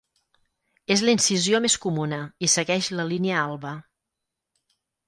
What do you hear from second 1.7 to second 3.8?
comuna i segueix la línia alba.